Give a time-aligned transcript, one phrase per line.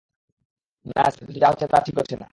[0.85, 2.27] না স্যার কিন্ত যা হচ্ছে তা ঠিক হচ্ছে না।